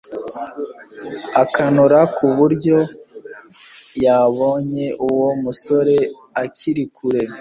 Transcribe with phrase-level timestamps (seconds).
[1.43, 2.77] akanura kuburyo
[4.03, 5.95] yabonye uwo musore
[6.43, 7.23] akiri kure